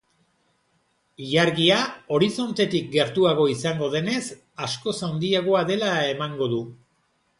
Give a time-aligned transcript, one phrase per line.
[1.25, 1.75] Ilargia
[2.15, 4.25] horizontetik gertuago izango denez,
[4.69, 6.65] askoz handiagoa dela emango du.